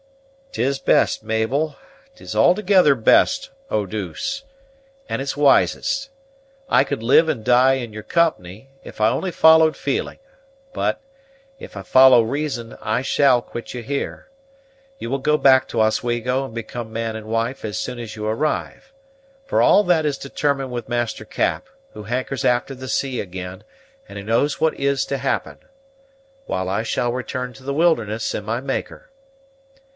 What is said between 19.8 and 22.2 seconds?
that is determined with Master Cap, who